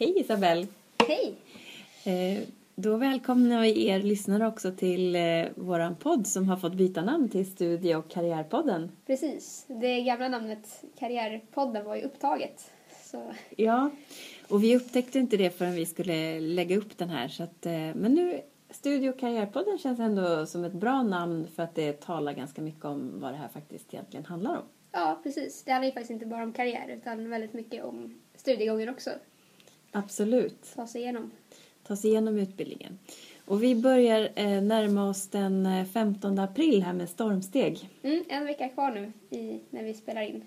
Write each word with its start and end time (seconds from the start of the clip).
Hej 0.00 0.20
Isabelle! 0.20 0.66
Hej! 1.08 1.34
Eh, 2.04 2.42
då 2.74 2.96
välkomnar 2.96 3.62
vi 3.62 3.86
er 3.86 4.02
lyssnare 4.02 4.46
också 4.46 4.72
till 4.72 5.16
eh, 5.16 5.22
våran 5.54 5.96
podd 5.96 6.26
som 6.26 6.48
har 6.48 6.56
fått 6.56 6.74
byta 6.74 7.02
namn 7.02 7.28
till 7.28 7.52
Studie 7.52 7.94
och 7.94 8.10
karriärpodden. 8.10 8.90
Precis. 9.06 9.64
Det 9.68 10.00
gamla 10.00 10.28
namnet 10.28 10.84
Karriärpodden 10.98 11.84
var 11.84 11.96
ju 11.96 12.02
upptaget. 12.02 12.72
Så 13.04 13.32
Ja, 13.56 13.90
och 14.48 14.62
vi 14.62 14.76
upptäckte 14.76 15.18
inte 15.18 15.36
det 15.36 15.50
förrän 15.50 15.74
vi 15.74 15.86
skulle 15.86 16.40
lägga 16.40 16.76
upp 16.78 16.98
den 16.98 17.08
här. 17.08 17.28
Så 17.28 17.42
att, 17.42 17.66
eh, 17.66 17.72
men 17.72 18.14
nu, 18.14 18.40
Studie 18.70 19.08
och 19.08 19.18
karriärpodden 19.18 19.78
känns 19.78 20.00
ändå 20.00 20.46
som 20.46 20.64
ett 20.64 20.72
bra 20.72 21.02
namn 21.02 21.48
för 21.56 21.62
att 21.62 21.74
det 21.74 22.00
talar 22.00 22.32
ganska 22.32 22.62
mycket 22.62 22.84
om 22.84 23.20
vad 23.20 23.32
det 23.32 23.36
här 23.36 23.48
faktiskt 23.48 23.94
egentligen 23.94 24.26
handlar 24.26 24.56
om. 24.56 24.64
ja, 24.92 25.20
precis. 25.22 25.62
Det 25.64 25.72
handlar 25.72 25.86
ju 25.86 25.92
faktiskt 25.92 26.10
inte 26.10 26.26
bara 26.26 26.42
om 26.42 26.52
karriär 26.52 26.88
utan 26.88 27.30
väldigt 27.30 27.52
mycket 27.52 27.84
om 27.84 28.20
studiegången 28.36 28.88
också. 28.88 29.10
Absolut. 29.92 30.72
Ta 30.74 30.86
sig 30.86 31.00
igenom. 31.02 31.30
Ta 31.86 31.96
sig 31.96 32.10
igenom 32.10 32.38
utbildningen. 32.38 32.98
Och 33.44 33.62
vi 33.62 33.74
börjar 33.74 34.28
eh, 34.34 34.62
närma 34.62 35.08
oss 35.08 35.28
den 35.28 35.66
eh, 35.66 35.84
15 35.86 36.38
april 36.38 36.82
här 36.82 36.92
med 36.92 37.08
stormsteg. 37.08 37.88
Mm, 38.02 38.24
en 38.28 38.44
vecka 38.46 38.68
kvar 38.68 38.90
nu 38.90 39.12
i, 39.38 39.60
när 39.70 39.84
vi 39.84 39.94
spelar 39.94 40.22
in. 40.22 40.44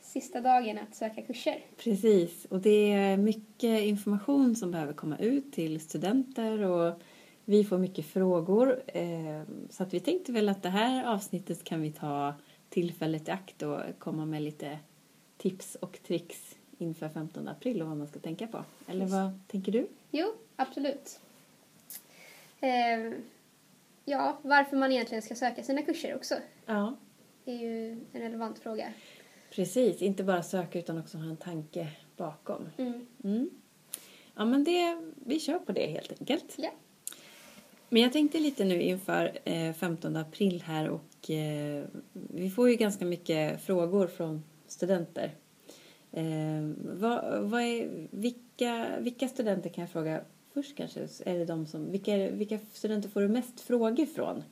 Sista 0.00 0.40
dagen 0.40 0.78
att 0.78 0.94
söka 0.96 1.22
kurser. 1.22 1.58
Precis, 1.76 2.44
och 2.44 2.60
det 2.60 2.92
är 2.92 3.16
mycket 3.16 3.82
information 3.82 4.56
som 4.56 4.70
behöver 4.70 4.92
komma 4.92 5.18
ut 5.18 5.52
till 5.52 5.80
studenter 5.80 6.62
och 6.62 7.00
vi 7.44 7.64
får 7.64 7.78
mycket 7.78 8.06
frågor. 8.06 8.82
eh, 8.86 9.42
Så 9.70 9.82
att 9.82 9.94
vi 9.94 10.00
tänkte 10.00 10.32
väl 10.32 10.48
att 10.48 10.62
det 10.62 10.68
här 10.68 11.04
avsnittet 11.14 11.64
kan 11.64 11.80
vi 11.80 11.92
ta 11.92 12.34
tillfället 12.68 13.28
i 13.28 13.30
akt 13.30 13.62
och 13.62 13.80
komma 13.98 14.24
med 14.26 14.42
lite 14.42 14.78
tips 15.38 15.74
och 15.74 15.98
tricks 16.06 16.56
inför 16.82 17.08
15 17.08 17.48
april 17.48 17.82
och 17.82 17.88
vad 17.88 17.96
man 17.96 18.06
ska 18.06 18.18
tänka 18.20 18.46
på. 18.46 18.64
Eller 18.86 19.06
vad 19.06 19.38
tänker 19.48 19.72
du? 19.72 19.86
Jo, 20.10 20.32
absolut. 20.56 21.20
Eh, 22.60 23.12
ja, 24.04 24.38
varför 24.42 24.76
man 24.76 24.92
egentligen 24.92 25.22
ska 25.22 25.34
söka 25.34 25.62
sina 25.62 25.82
kurser 25.82 26.16
också 26.16 26.34
Ja, 26.66 26.96
är 27.44 27.54
ju 27.56 27.90
en 28.12 28.20
relevant 28.22 28.58
fråga. 28.58 28.92
precis. 29.50 30.02
Inte 30.02 30.24
bara 30.24 30.42
söka 30.42 30.78
utan 30.78 30.98
också 30.98 31.18
ha 31.18 31.24
en 31.30 31.36
tanke 31.36 31.88
bakom. 32.16 32.68
Mm. 32.78 33.06
Mm. 33.24 33.50
Ja, 34.34 34.44
men 34.44 34.64
det, 34.64 35.00
vi 35.26 35.40
kör 35.40 35.58
på 35.58 35.72
det 35.72 35.86
helt 35.86 36.12
enkelt. 36.20 36.54
Ja. 36.56 36.70
Men 37.88 38.02
jag 38.02 38.12
tänkte 38.12 38.38
lite 38.38 38.64
nu 38.64 38.82
inför 38.82 39.38
eh, 39.44 39.72
15 39.72 40.16
april 40.16 40.62
här 40.66 40.88
och 40.88 41.30
eh, 41.30 41.84
vi 42.12 42.50
får 42.50 42.70
ju 42.70 42.76
ganska 42.76 43.04
mycket 43.04 43.62
frågor 43.64 44.06
från 44.06 44.42
studenter. 44.66 45.34
Eh, 46.12 46.70
vad, 46.78 47.42
vad 47.42 47.60
är, 47.62 48.06
vilka, 48.10 48.86
vilka 49.00 49.28
studenter 49.28 49.70
kan 49.70 49.82
jag 49.82 49.90
fråga 49.90 50.20
först 50.54 50.76
kanske? 50.76 51.00
Är 51.24 51.38
det 51.38 51.44
de 51.44 51.66
som, 51.66 51.90
vilka, 51.90 52.16
vilka 52.30 52.58
studenter 52.72 53.08
får 53.08 53.20
du 53.20 53.28
mest 53.28 53.60
frågor 53.60 54.06
från? 54.06 54.42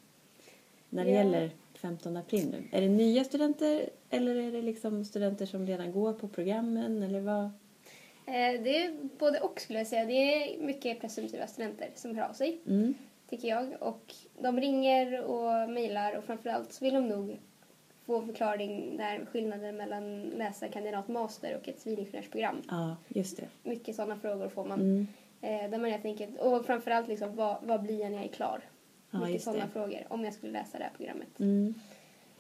När 0.89 1.05
det 1.05 1.11
Ja. 1.11 1.17
gäller 1.17 1.51
15 1.75 2.17
april 2.17 2.49
nu. 2.51 2.63
Är 2.73 2.81
det 2.81 2.89
nya 2.89 3.25
studenter 3.25 3.91
eller 4.11 4.37
är 4.37 4.53
det 4.53 4.63
liksom 4.63 5.05
studenter 5.05 5.47
som 5.47 5.67
redan 5.67 5.93
går 5.93 6.13
på 6.13 6.29
programmen 6.29 7.03
eller 7.03 7.21
vad? 7.21 7.45
Eh, 8.27 8.63
det 8.63 8.77
är 8.85 8.97
både 9.19 9.41
och 9.41 9.61
skulle 9.61 9.79
jag 9.79 9.87
säga. 9.89 10.05
Det 10.05 10.13
är 10.13 10.63
mycket 10.63 11.01
presumtiva 11.01 11.47
studenter 11.47 11.89
som 11.95 12.17
hör 12.17 12.29
av 12.29 12.33
sig. 12.33 12.61
Mm. 12.67 12.95
tycker 13.31 13.49
jag. 13.49 13.69
Och 13.81 14.15
de 14.43 14.61
ringer 14.61 15.23
och 15.25 15.71
mejlar 15.71 16.17
och 16.19 16.25
framförallt 16.25 16.73
så 16.73 16.85
vill 16.85 16.95
de 16.95 17.09
nog 17.09 17.39
få 18.07 18.23
förklaring 18.23 18.97
där 18.97 19.27
skillnaden 19.33 19.77
mellan 19.77 20.21
läsa 20.21 20.69
kandidat 20.69 21.09
master 21.09 21.57
och 21.57 21.69
ett 21.69 21.81
civilingenjörsprogram. 21.81 22.63
Ja, 22.69 22.97
just 23.09 23.37
det. 23.37 23.49
Mycket 23.63 23.97
sådana 23.97 24.17
frågor 24.17 24.49
får 24.49 24.65
man. 24.65 24.81
Mm. 24.81 25.07
Eh, 25.41 25.71
där 25.71 25.79
man 25.79 25.91
helt 25.91 26.05
enkelt, 26.05 26.39
och 26.39 26.67
framförallt 26.67 27.09
liksom, 27.09 27.37
vad, 27.37 27.57
vad 27.63 27.83
blir 27.83 28.01
jag 28.01 28.11
när 28.11 28.19
jag 28.19 28.27
är 28.27 28.33
klar? 28.33 28.61
Ja, 29.11 29.25
Mycket 29.27 29.43
sådana 29.43 29.65
det. 29.65 29.71
frågor 29.71 30.07
om 30.09 30.25
jag 30.25 30.35
skulle 30.35 30.53
läsa 30.53 30.79
det 30.79 30.85
här 30.85 30.93
programmet. 30.97 31.41
Mm. 31.41 31.75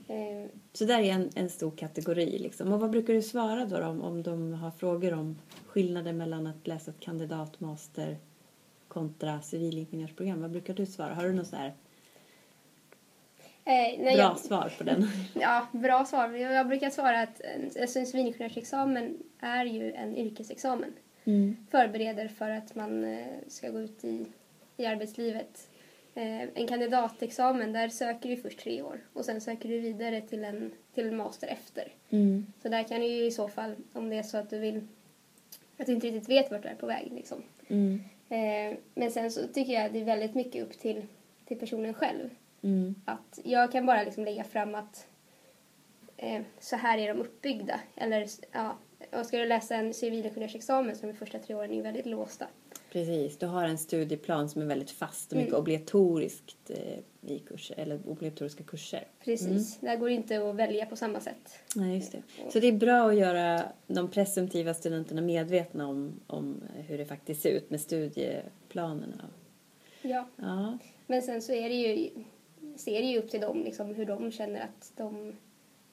Eh, 0.08 0.48
Så 0.72 0.84
där 0.84 0.98
är 0.98 1.12
en, 1.12 1.30
en 1.34 1.48
stor 1.50 1.70
kategori. 1.70 2.38
Liksom. 2.38 2.72
Och 2.72 2.80
vad 2.80 2.90
brukar 2.90 3.14
du 3.14 3.22
svara 3.22 3.64
då 3.64 3.84
om, 3.84 4.02
om 4.02 4.22
de 4.22 4.52
har 4.52 4.70
frågor 4.70 5.14
om 5.14 5.38
skillnaden 5.66 6.16
mellan 6.16 6.46
att 6.46 6.66
läsa 6.66 6.90
ett 6.90 7.00
kandidat, 7.00 7.60
master 7.60 8.16
kontra 8.88 9.40
civilingenjörsprogram? 9.40 10.40
Vad 10.42 10.50
brukar 10.50 10.74
du 10.74 10.86
svara? 10.86 11.14
Har 11.14 11.24
du 11.24 11.32
något 11.32 11.46
så 11.46 11.56
här 11.56 11.72
eh, 13.70 14.02
bra 14.02 14.12
jag, 14.12 14.38
svar 14.38 14.72
på 14.78 14.84
den? 14.84 15.08
Ja, 15.34 15.66
bra 15.72 16.04
svar. 16.04 16.28
Jag, 16.28 16.68
brukar 16.68 16.90
svara 16.90 17.20
att 17.20 17.40
alltså 17.80 17.98
en 17.98 18.06
civilingenjörsexamen 18.06 19.18
är 19.40 19.64
ju 19.64 19.92
en 19.92 20.16
yrkesexamen. 20.16 20.92
Mm. 21.24 21.56
förbereder 21.70 22.28
för 22.28 22.50
att 22.50 22.74
man 22.74 23.04
eh, 23.04 23.26
ska 23.48 23.70
gå 23.70 23.80
ut 23.80 24.04
i, 24.04 24.26
i 24.76 24.86
arbetslivet. 24.86 25.68
Eh, 26.14 26.42
en 26.42 26.66
kandidatexamen, 26.66 27.72
där 27.72 27.88
söker 27.88 28.28
du 28.28 28.36
först 28.36 28.58
tre 28.58 28.82
år 28.82 29.00
och 29.12 29.24
sen 29.24 29.40
söker 29.40 29.68
du 29.68 29.80
vidare 29.80 30.20
till 30.20 30.44
en, 30.44 30.72
till 30.94 31.06
en 31.06 31.16
master 31.16 31.48
efter. 31.48 31.88
Mm. 32.10 32.46
Så 32.62 32.68
där 32.68 32.82
kan 32.82 33.00
du 33.00 33.06
ju 33.06 33.24
i 33.24 33.30
så 33.30 33.48
fall, 33.48 33.76
om 33.92 34.10
det 34.10 34.16
är 34.16 34.22
så 34.22 34.36
att 34.36 34.50
du 34.50 34.58
vill, 34.58 34.86
att 35.78 35.86
du 35.86 35.92
inte 35.92 36.06
riktigt 36.06 36.28
vet 36.28 36.50
vart 36.50 36.62
du 36.62 36.68
är 36.68 36.74
på 36.74 36.86
väg 36.86 37.12
liksom. 37.12 37.42
Mm. 37.68 38.02
Eh, 38.28 38.78
men 38.94 39.10
sen 39.10 39.30
så 39.30 39.46
tycker 39.46 39.72
jag 39.72 39.86
att 39.86 39.92
det 39.92 40.00
är 40.00 40.04
väldigt 40.04 40.34
mycket 40.34 40.62
upp 40.62 40.78
till, 40.78 41.02
till 41.44 41.58
personen 41.58 41.94
själv. 41.94 42.30
Mm. 42.62 42.94
Att 43.04 43.38
jag 43.44 43.72
kan 43.72 43.86
bara 43.86 44.02
liksom 44.02 44.24
lägga 44.24 44.44
fram 44.44 44.74
att 44.74 45.06
eh, 46.16 46.42
så 46.60 46.76
här 46.76 46.98
är 46.98 47.14
de 47.14 47.20
uppbyggda. 47.20 47.80
Eller 47.96 48.26
ja, 48.52 48.76
och 49.12 49.26
ska 49.26 49.38
du 49.38 49.46
läsa 49.46 49.74
en 49.76 49.94
civilingenjörsexamen 49.94 50.96
så 50.96 51.06
de 51.06 51.12
första 51.14 51.38
tre 51.38 51.54
åren 51.54 51.72
är 51.72 51.82
väldigt 51.82 52.06
låsta. 52.06 52.46
Precis, 52.92 53.38
du 53.38 53.46
har 53.46 53.64
en 53.64 53.78
studieplan 53.78 54.48
som 54.48 54.62
är 54.62 54.66
väldigt 54.66 54.90
fast 54.90 55.32
och 55.32 55.36
mycket 55.36 55.52
Mm. 55.52 55.60
obligatoriskt 55.60 56.70
eh, 56.70 57.30
i 57.32 57.38
kurser, 57.38 57.74
eller 57.78 58.00
obligatoriska 58.08 58.64
kurser. 58.64 59.06
Precis, 59.24 59.78
där 59.80 59.96
går 59.96 60.08
det 60.08 60.14
inte 60.14 60.48
att 60.50 60.54
välja 60.56 60.86
på 60.86 60.96
samma 60.96 61.20
sätt. 61.20 61.58
Nej, 61.76 61.94
just 61.96 62.12
det. 62.12 62.22
Så 62.52 62.60
det 62.60 62.66
är 62.66 62.72
bra 62.72 63.08
att 63.08 63.16
göra 63.16 63.62
de 63.86 64.08
presumtiva 64.10 64.74
studenterna 64.74 65.20
medvetna 65.22 65.86
om, 65.88 66.20
om 66.26 66.62
hur 66.76 66.98
det 66.98 67.04
faktiskt 67.06 67.42
ser 67.42 67.50
ut 67.50 67.70
med 67.70 67.80
studieplanerna. 67.80 69.24
Ja. 70.02 70.28
Ja, 70.36 70.78
Men 71.06 71.22
sen 71.22 71.42
så 71.42 71.52
är 71.52 71.68
det 71.68 71.74
ju, 71.74 72.10
så 72.80 72.90
är 72.90 73.00
det 73.00 73.06
ju 73.06 73.18
upp 73.18 73.30
till 73.30 73.40
dem 73.40 73.62
liksom, 73.64 73.94
hur 73.94 74.06
de 74.06 74.30
känner 74.32 74.60
att 74.60 74.92
de, 74.96 75.32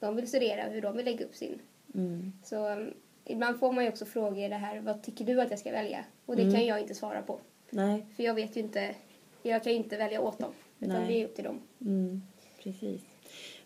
de 0.00 0.16
vill 0.16 0.28
studera 0.28 0.66
och 0.66 0.72
hur 0.72 0.82
de 0.82 0.96
vill 0.96 1.04
lägga 1.04 1.24
upp 1.24 1.34
sin. 1.34 1.58
mm. 1.94 2.32
Så 2.44 2.68
um, 2.72 2.94
ibland 3.24 3.58
får 3.60 3.72
man 3.72 3.84
ju 3.84 3.90
också 3.90 4.04
frågor 4.06 4.48
det 4.48 4.54
här, 4.54 4.80
vad 4.80 5.02
tycker 5.02 5.24
du 5.24 5.40
att 5.40 5.50
jag 5.50 5.58
ska 5.58 5.70
välja? 5.72 6.04
Och 6.26 6.36
det 6.36 6.42
Mm. 6.42 6.54
kan 6.54 6.66
jag 6.66 6.80
inte 6.80 6.94
svara 6.94 7.22
på. 7.22 7.38
nej, 7.70 8.06
För 8.16 8.22
jag 8.22 8.34
vet 8.34 8.56
ju 8.56 8.60
inte, 8.60 8.94
jag 9.42 9.62
kan 9.62 9.72
ju 9.72 9.78
inte 9.78 9.96
välja 9.96 10.20
åt 10.20 10.38
dem. 10.38 10.52
Utan 10.80 10.96
Nej. 11.02 11.06
det 11.08 11.22
är 11.22 11.24
upp 11.24 11.34
till 11.34 11.44
dem. 11.44 11.60
Mm, 11.80 12.22
precis. 12.62 13.02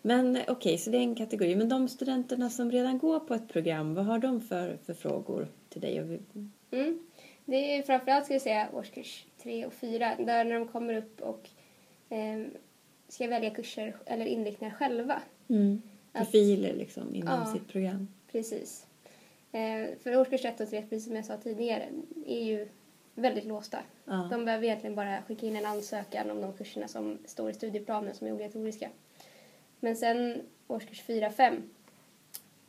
Men 0.03 0.39
okej, 0.49 0.79
så 0.79 0.91
det 0.91 0.97
är 0.99 1.03
en 1.03 1.15
kategori. 1.15 1.57
Men 1.57 1.69
de 1.69 1.89
studenterna 1.89 2.51
som 2.51 2.71
redan 2.71 2.99
går 2.99 3.21
på 3.21 3.35
ett 3.35 3.49
program, 3.49 3.95
vad 3.95 4.05
har 4.05 4.19
de 4.19 4.41
för, 4.41 4.79
för 4.87 4.95
frågor 4.95 5.49
till 5.69 5.81
dig? 5.81 5.99
Mm. 6.71 7.09
Det 7.45 7.57
är 7.77 7.83
framförallt 7.83 8.25
ska 8.25 8.35
jag 8.35 8.43
säga 8.43 8.69
årskurs 8.73 9.27
tre 9.43 9.67
och 9.67 9.73
fyra 9.73 10.17
där 10.19 10.45
när 10.45 10.55
de 10.55 10.69
kommer 10.69 10.95
upp 10.95 11.21
och 11.21 11.49
eh, 12.09 12.47
ska 13.13 13.27
välja 13.29 13.51
kurser 13.51 13.97
eller 14.07 14.27
inriktningar 14.27 14.75
själva. 14.75 15.23
Mm. 15.49 15.83
Att- 16.13 16.23
Profiler 16.25 16.75
liksom 16.75 17.15
inom 17.15 17.41
Ja. 17.47 17.53
sitt 17.53 17.69
program. 17.69 18.09
Precis. 18.33 18.87
Eh, 19.53 19.89
för 20.03 20.17
årskurs 20.17 20.45
ett 20.45 20.61
och 20.61 20.69
tre, 20.71 20.83
precis 20.83 21.05
som 21.07 21.17
jag 21.17 21.25
sa 21.25 21.37
tidigare, 21.37 21.89
är 22.27 22.45
ju 22.45 22.69
väldigt 23.15 23.45
låsta. 23.45 23.79
Ja. 24.05 24.29
De 24.31 24.45
behöver 24.45 24.65
egentligen 24.65 24.95
bara 24.97 25.23
skicka 25.23 25.47
in 25.47 25.57
en 25.57 25.67
ansökan 25.67 26.31
om 26.31 26.41
de 26.41 26.53
kurserna 26.53 26.89
som 26.89 27.19
står 27.25 27.51
i 27.51 27.55
studieplanen 27.55 28.15
som 28.15 28.27
är 28.27 28.33
obligatoriska. 28.33 28.89
Men 29.81 29.97
sen 29.97 30.43
årskurs 30.69 31.03
fyra, 31.03 31.31
fem, 31.31 31.63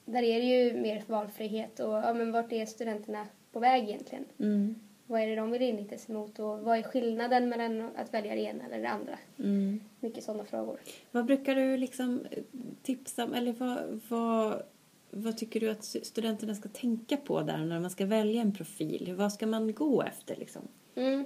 där 0.05 0.23
är 0.23 0.39
det 0.39 0.45
ju 0.45 0.81
mer 0.81 1.03
valfrihet 1.07 1.79
och 1.79 1.93
ja, 1.93 2.13
men 2.13 2.31
vart 2.31 2.51
är 2.51 2.65
studenterna 2.65 3.27
på 3.51 3.59
väg 3.59 3.83
egentligen? 3.83 4.25
Mm. 4.39 4.75
Vad 5.07 5.21
är 5.21 5.27
det 5.27 5.35
de 5.35 5.51
vill 5.51 5.61
inrikta 5.61 5.97
sig 5.97 6.15
mot 6.15 6.39
och 6.39 6.59
vad 6.59 6.77
är 6.77 6.83
skillnaden 6.83 7.49
mellan 7.49 7.89
att 7.95 8.13
välja 8.13 8.35
det 8.35 8.41
ena 8.41 8.65
eller 8.65 8.81
det 8.81 8.89
andra? 8.89 9.19
Mm. 9.39 9.79
Mycket 9.99 10.23
sådana 10.23 10.45
frågor. 10.45 10.79
Vad 11.11 11.25
brukar 11.25 11.55
du 11.55 11.77
liksom 11.77 12.25
eh, 12.31 12.43
tipsa 12.83 13.23
om, 13.23 13.33
eller 13.33 13.53
vad, 13.53 14.01
vad, 14.09 14.63
vad 15.11 15.37
tycker 15.37 15.59
du 15.59 15.69
att 15.69 15.83
studenterna 15.83 16.55
ska 16.55 16.69
tänka 16.69 17.17
på 17.17 17.41
där 17.41 17.57
när 17.57 17.79
man 17.79 17.91
ska 17.91 18.05
välja 18.05 18.41
en 18.41 18.53
profil? 18.53 19.13
Vad 19.17 19.33
ska 19.33 19.47
man 19.47 19.73
gå 19.73 20.01
efter 20.01 20.35
liksom? 20.35 20.61
Mm. 20.95 21.25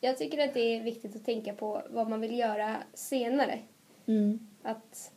Jag 0.00 0.18
tycker 0.18 0.48
att 0.48 0.54
det 0.54 0.60
är 0.60 0.82
viktigt 0.82 1.16
att 1.16 1.24
tänka 1.24 1.52
på 1.52 1.82
vad 1.90 2.08
man 2.10 2.20
vill 2.20 2.38
göra 2.38 2.76
senare. 2.94 3.58
Mm. 4.06 4.48
Att, 4.62 5.12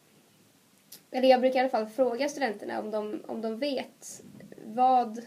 eller 1.11 1.27
jag 1.27 1.41
brukar 1.41 1.57
i 1.57 1.59
alla 1.59 1.69
fall 1.69 1.85
fråga 1.85 2.29
studenterna 2.29 2.79
om 2.79 2.91
de, 2.91 3.21
om 3.27 3.41
de 3.41 3.59
vet 3.59 4.23
vad, 4.65 5.21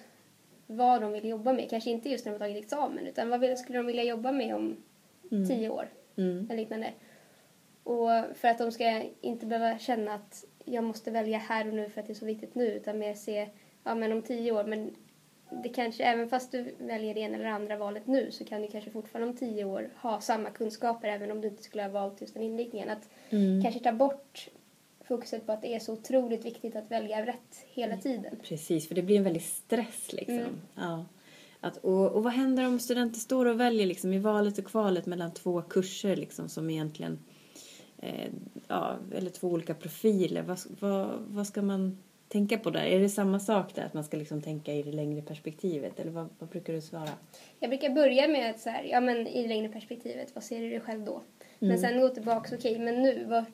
vad 0.67 1.01
de 1.01 1.13
vill 1.13 1.29
jobba 1.29 1.53
med. 1.53 1.71
Kanske 1.71 1.91
inte 1.91 2.09
just 2.09 2.25
när 2.25 2.33
de 2.33 2.39
har 2.41 2.49
tagit 2.49 2.65
examen 2.65 3.07
utan 3.07 3.29
vad 3.31 3.59
skulle 3.59 3.79
de 3.79 3.87
vilja 3.87 4.03
jobba 4.05 4.33
med 4.33 4.55
om 4.55 4.77
Mm. 5.33 5.49
tio 5.49 5.69
år 5.69 5.89
Mm. 6.17 6.47
eller 6.51 6.57
liknande. 6.61 6.93
Och 7.85 8.09
för 8.35 8.49
att 8.49 8.59
de 8.59 8.73
ska 8.73 9.03
inte 9.21 9.47
behöva 9.47 9.79
känna 9.79 10.15
att 10.15 10.45
jag 10.65 10.85
måste 10.85 11.11
välja 11.11 11.39
här 11.39 11.69
och 11.69 11.75
nu 11.75 11.89
för 11.89 12.01
att 12.01 12.07
det 12.07 12.13
är 12.13 12.15
så 12.15 12.27
viktigt 12.27 12.55
nu 12.55 12.67
utan 12.67 12.99
mer 12.99 13.15
se, 13.15 13.49
ja 13.85 13.95
men 13.95 14.13
om 14.13 14.23
tio 14.23 14.53
år, 14.53 14.65
men 14.65 14.95
det 15.63 15.69
kanske, 15.69 16.05
även 16.05 16.29
fast 16.29 16.53
du 16.53 16.75
väljer 16.79 17.15
det 17.15 17.21
ena 17.21 17.35
eller 17.35 17.47
andra 17.47 17.77
valet 17.77 18.07
nu 18.07 18.31
så 18.31 18.45
kan 18.45 18.63
du 18.63 18.69
kanske 18.69 18.91
fortfarande 18.91 19.31
om 19.31 19.37
tio 19.37 19.65
år 19.65 19.91
ha 19.97 20.21
samma 20.21 20.51
kunskaper 20.51 21.09
även 21.09 21.31
om 21.31 21.41
du 21.41 21.49
inte 21.49 21.63
skulle 21.63 21.83
ha 21.83 21.91
valt 21.91 22.21
just 22.21 22.35
den 22.35 22.43
inriktningen. 22.43 22.91
Att 22.91 23.09
Mm. 23.31 23.63
kanske 23.63 23.81
ta 23.81 23.93
bort 23.93 24.49
fokuset 25.05 25.47
på 25.47 25.53
att 25.53 25.63
det 25.63 25.75
är 25.75 25.79
så 25.79 25.93
otroligt 25.93 26.45
viktigt 26.45 26.77
att 26.77 26.91
välja 26.91 27.27
rätt 27.27 27.65
hela 27.73 27.97
tiden. 27.97 28.37
Precis, 28.43 28.89
för 28.89 28.95
det 28.95 29.03
blir 29.03 29.17
en 29.17 29.25
väldig 29.25 29.43
stress 29.43 30.13
liksom. 30.13 30.39
Mm. 30.39 30.61
Ja. 30.75 31.05
Att, 31.61 31.77
och, 31.77 32.13
och 32.13 32.23
vad 32.23 32.33
händer 32.33 32.67
om 32.67 32.79
studenter 32.79 33.21
står 33.21 33.47
och 33.47 33.61
väljer 33.61 33.87
liksom 33.87 34.13
i 34.13 34.19
valet 34.19 34.59
och 34.59 34.65
kvalet 34.65 35.07
mellan 35.07 35.35
två 35.35 35.63
kurser 35.63 36.17
liksom 36.17 36.49
som 36.49 36.71
egentligen 36.71 37.19
eh, 37.99 38.31
ja, 38.69 38.97
eller 39.15 39.31
två 39.31 39.49
olika 39.49 39.75
profiler. 39.75 40.43
Vad, 40.43 40.59
vad, 40.81 41.11
vad 41.29 41.47
ska 41.47 41.63
man 41.63 41.99
tänka 42.29 42.59
på 42.59 42.71
där? 42.71 42.85
Är 42.85 43.01
det 43.01 43.09
samma 43.09 43.41
sak 43.41 43.75
där 43.75 43.85
att 43.85 43.95
man 43.95 44.05
ska 44.05 44.17
liksom 44.17 44.43
tänka 44.43 44.73
i 44.75 44.83
det 44.83 44.93
längre 44.93 45.23
perspektivet 45.23 46.01
eller 46.01 46.11
vad, 46.11 46.29
vad 46.39 46.49
brukar 46.49 46.73
du 46.73 46.81
svara? 46.81 47.09
Jag 47.61 47.71
brukar 47.71 47.91
börja 47.91 48.29
med 48.29 48.51
att 48.51 48.61
så 48.61 48.71
här, 48.71 48.85
ja 48.85 49.01
men 49.01 49.27
i 49.27 49.43
det 49.43 49.49
längre 49.49 49.69
perspektivet, 49.69 50.35
vad 50.35 50.45
ser 50.45 50.61
du 50.61 50.71
dig 50.71 50.81
själv 50.81 51.05
då? 51.05 51.23
Men 51.59 51.71
Mm. 51.71 51.81
sen 51.81 52.01
gå 52.01 52.09
tillbaka, 52.09 52.57
okej 52.59 52.79
men 52.79 53.03
nu, 53.03 53.25
vad, 53.25 53.45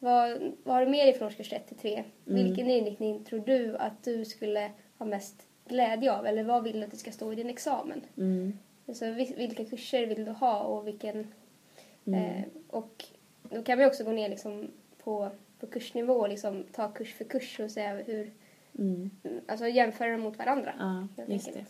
vad, 0.00 0.52
vad 0.64 0.74
har 0.74 0.84
du 0.84 0.90
med 0.90 1.06
dig 1.06 1.14
från 1.14 1.28
årskurs 1.28 1.52
1 1.52 1.66
till 1.66 1.76
3? 1.76 2.04
Mm. 2.26 2.44
Vilken 2.44 2.70
inriktning 2.70 3.24
tror 3.24 3.40
du 3.40 3.76
att 3.76 4.04
du 4.04 4.24
skulle 4.24 4.70
ha 4.98 5.06
mest 5.06 5.46
glädje 5.68 6.12
av? 6.12 6.26
Eller 6.26 6.44
vad 6.44 6.64
vill 6.64 6.80
du 6.80 6.84
att 6.84 6.90
det 6.90 6.96
ska 6.96 7.12
stå 7.12 7.32
i 7.32 7.36
din 7.36 7.50
examen? 7.50 8.02
Mm. 8.16 8.58
Alltså, 8.88 9.04
vil- 9.04 9.36
vilka 9.36 9.64
kurser 9.64 10.06
vill 10.06 10.24
du 10.24 10.30
ha 10.30 10.60
och 10.60 10.86
vilken... 10.86 11.26
Mm. 12.04 12.24
Eh, 12.24 12.42
och 12.68 13.04
då 13.42 13.62
kan 13.62 13.78
vi 13.78 13.86
också 13.86 14.04
gå 14.04 14.12
ner 14.12 14.28
liksom 14.28 14.70
på, 15.04 15.30
på 15.60 15.66
kursnivå 15.66 16.14
och 16.14 16.28
liksom 16.28 16.64
ta 16.72 16.88
kurs 16.90 17.14
för 17.14 17.24
kurs 17.24 17.60
och 17.60 17.70
se 17.70 17.88
hur... 17.88 18.30
Mm. 18.78 19.10
Alltså 19.46 19.68
jämföra 19.68 20.12
dem 20.12 20.20
mot 20.20 20.38
varandra. 20.38 20.74
Ja, 21.16 21.24
just 21.26 21.52
det. 21.52 21.64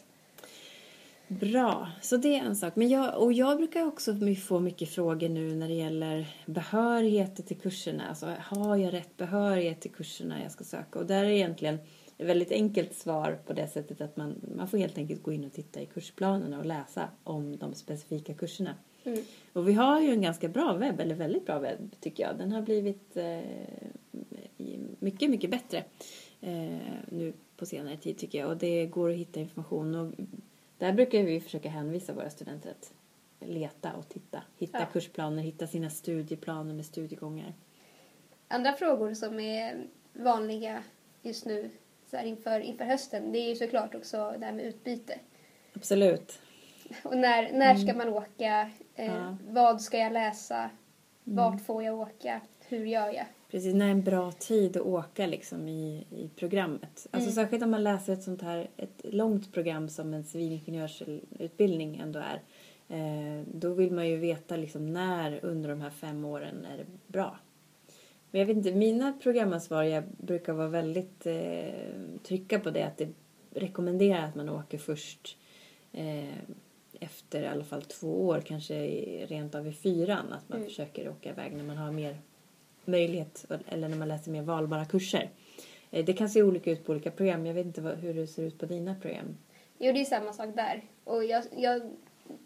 Bra, 1.31 1.89
så 2.01 2.17
det 2.17 2.35
är 2.35 2.43
en 2.43 2.57
sak. 2.57 2.77
Men 2.77 2.89
jag, 2.89 3.23
och 3.23 3.33
jag 3.33 3.57
brukar 3.57 3.87
också 3.87 4.15
få 4.47 4.61
mycket 4.61 4.89
frågor 4.89 5.29
nu 5.29 5.55
när 5.55 5.69
det 5.69 5.75
gäller 5.75 6.27
behörigheter 6.47 7.43
till 7.43 7.57
kurserna. 7.57 8.09
Alltså, 8.09 8.35
har 8.39 8.77
jag 8.77 8.93
rätt 8.93 9.17
behörighet 9.17 9.81
till 9.81 9.91
kurserna 9.91 10.43
jag 10.43 10.53
ska 10.53 10.65
söka? 10.65 10.99
Och 10.99 11.07
där 11.07 11.25
är 11.25 11.29
egentligen 11.29 11.75
ett 12.19 12.27
väldigt 12.27 12.53
enkelt 12.53 12.95
svar 12.95 13.39
på 13.47 13.53
det 13.53 13.69
sättet 13.69 14.01
att 14.01 14.17
man, 14.17 14.35
man 14.57 14.69
får 14.69 14.79
helt 14.79 14.99
enkelt 14.99 15.23
gå 15.23 15.33
in 15.33 15.45
och 15.45 15.53
titta 15.53 15.81
i 15.81 15.87
kursplanerna 15.87 16.59
och 16.59 16.67
läsa 16.67 17.09
om 17.25 17.57
de 17.57 17.75
specifika 17.75 18.35
kurserna. 18.35 18.75
Mm. 19.05 19.25
Och 19.53 19.69
vi 19.69 19.73
har 19.73 20.01
ju 20.01 20.11
en 20.11 20.23
ganska 20.23 20.49
bra 20.49 20.73
webb, 20.73 21.01
eller 21.01 21.15
väldigt 21.15 21.47
bra 21.47 21.59
webb 21.59 21.97
tycker 22.01 22.23
jag. 22.23 22.39
Den 22.39 22.53
har 22.53 22.63
blivit 22.63 23.17
eh, 23.17 23.41
mycket, 24.99 25.31
mycket 25.31 25.51
bättre 25.51 25.85
eh, 26.41 26.79
nu 27.09 27.33
på 27.57 27.67
senare 27.67 27.97
tid 27.97 28.19
tycker 28.19 28.39
jag. 28.39 28.51
Och 28.51 28.57
det 28.57 28.87
går 28.87 29.11
att 29.11 29.17
hitta 29.17 29.41
information. 29.41 29.95
Och 29.95 30.13
där 30.81 30.93
brukar 30.93 31.23
vi 31.23 31.41
försöka 31.41 31.69
hänvisa 31.69 32.13
våra 32.13 32.31
studenter 32.31 32.71
att 32.71 32.93
leta 33.49 33.93
och 33.93 34.09
titta. 34.09 34.43
Hitta 34.59 34.79
Ja. 34.81 34.87
kursplaner, 34.93 35.43
hitta 35.43 35.67
sina 35.67 35.91
studieplaner 35.91 36.75
med 36.75 36.87
studiegångar. 36.87 37.55
Andra 38.49 38.73
frågor 38.73 39.15
som 39.15 39.41
är 39.41 39.87
vanliga 40.13 40.83
just 41.23 41.47
nu 41.47 41.71
så 42.11 42.17
här 42.17 42.25
inför, 42.25 42.61
inför 42.61 42.85
hösten 42.85 43.33
det 43.33 43.39
är 43.39 43.49
ju 43.49 43.57
såklart 43.57 43.95
också 43.95 44.35
det 44.39 44.47
här 44.47 44.53
med 44.53 44.65
utbyte. 44.65 45.19
Absolut. 45.73 46.39
Och 47.05 47.17
när, 47.17 47.53
när 47.53 47.75
ska 47.75 47.95
man 47.95 48.09
åka? 48.09 48.71
Eh, 48.95 49.11
Mm. 49.11 49.17
Ja. 49.17 49.37
Vad 49.49 49.83
ska 49.83 49.99
jag 49.99 50.13
läsa? 50.13 50.57
Mm. 50.59 50.71
Vart 51.37 51.67
får 51.67 51.83
jag 51.83 51.99
åka? 52.01 52.41
Hur 52.71 52.87
gör 52.87 53.07
jag? 53.15 53.27
Precis, 53.51 53.75
när 53.75 53.87
är 53.87 53.91
en 53.91 54.03
bra 54.03 54.33
tid 54.33 54.77
att 54.77 54.83
åka 54.87 55.27
liksom 55.27 55.69
i, 55.69 56.05
i 56.11 56.31
programmet. 56.37 57.07
Alltså 57.11 57.31
Mm. 57.31 57.33
särskilt 57.35 57.63
om 57.63 57.71
man 57.71 57.85
läser 57.85 58.13
ett 58.13 58.23
sånt 58.23 58.43
här 58.43 58.71
ett 58.77 59.01
långt 59.05 59.53
program 59.53 59.89
som 59.89 60.15
en 60.15 60.25
civilingenjörsutbildning 60.25 61.97
ändå 61.97 62.19
är. 62.21 62.43
Eh, 62.89 63.45
då 63.55 63.75
vill 63.75 63.93
man 63.93 64.09
ju 64.09 64.17
veta 64.17 64.57
liksom 64.57 64.93
när 64.93 65.45
under 65.45 65.69
de 65.71 65.81
här 65.81 65.91
fem 65.91 66.25
åren 66.25 66.65
är 66.73 66.77
det 66.79 66.87
bra. 67.07 67.39
Men 68.31 68.39
jag 68.41 68.47
vet 68.47 68.57
inte, 68.57 68.75
mina 68.75 69.13
programansvariga 69.23 70.03
brukar 70.19 70.53
vara 70.53 70.69
väldigt 70.69 71.27
eh, 71.27 71.71
trycka 72.23 72.61
på 72.61 72.71
det 72.71 72.83
att 72.83 72.99
det 72.99 73.09
rekommenderar 73.55 74.25
att 74.25 74.35
man 74.35 74.49
åker 74.49 74.79
först 74.79 75.37
eh, 75.93 76.35
efter 77.01 77.43
i 77.43 77.47
alla 77.47 77.65
fall 77.65 77.83
två 77.83 78.27
år, 78.27 78.41
kanske 78.41 78.75
rent 79.27 79.55
av 79.55 79.67
i 79.67 79.73
fyran. 79.73 80.33
Att 80.33 80.49
man 80.49 80.59
Mm. 80.59 80.69
försöker 80.69 81.09
åka 81.09 81.29
iväg 81.31 81.53
när 81.57 81.65
man 81.65 81.77
har 81.77 81.93
mer 81.93 82.17
möjlighet 82.85 83.45
eller 83.69 83.89
när 83.89 83.97
man 83.97 84.09
läser 84.09 84.31
mer 84.31 84.43
valbara 84.43 84.85
kurser. 84.85 85.31
Eh, 85.91 86.05
Det 86.05 86.13
kan 86.13 86.29
se 86.29 86.43
olika 86.43 86.71
ut 86.71 86.85
på 86.85 86.93
olika 86.93 87.11
program. 87.11 87.47
Jag 87.47 87.55
vet 87.55 87.67
inte 87.67 87.81
vad, 87.81 87.97
hur 87.97 88.15
det 88.15 88.27
ser 88.27 88.43
ut 88.43 88.59
på 88.59 88.67
dina 88.67 88.95
program. 88.95 89.37
Jo, 89.79 89.93
det 89.93 90.01
är 90.01 90.05
samma 90.05 90.33
sak 90.33 90.49
där. 90.57 90.83
Och 91.05 91.25
jag, 91.25 91.45
jag 91.57 91.83